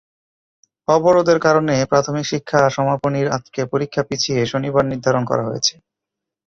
অবরোধের 0.87 1.39
কারণে 1.45 1.75
প্রাথমিক 1.91 2.25
শিক্ষা 2.31 2.59
সমাপনীর 2.75 3.27
আজকের 3.29 3.65
পরীক্ষা 3.73 4.01
পিছিয়ে 4.09 4.41
শনিবার 4.51 4.83
নির্ধারণ 4.91 5.23
করা 5.25 5.43
হয়েছে। 5.47 5.73